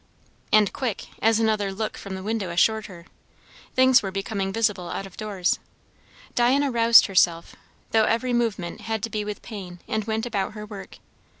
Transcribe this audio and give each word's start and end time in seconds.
And 0.51 0.73
quick, 0.73 1.09
as 1.21 1.39
another 1.39 1.71
look 1.71 1.95
from 1.95 2.15
the 2.15 2.23
window 2.23 2.49
assured 2.49 2.87
her. 2.87 3.05
Things 3.75 4.01
were 4.01 4.09
becoming 4.09 4.51
visible 4.51 4.89
out 4.89 5.05
of 5.05 5.15
doors. 5.15 5.59
Diana 6.33 6.71
roused 6.71 7.05
herself, 7.05 7.55
though 7.91 8.05
every 8.05 8.33
movement 8.33 8.81
had 8.81 9.03
to 9.03 9.11
be 9.11 9.23
with 9.23 9.43
pain, 9.43 9.79
and 9.87 10.05
went 10.05 10.25
about 10.25 10.53
her 10.53 10.65
work. 10.65 10.97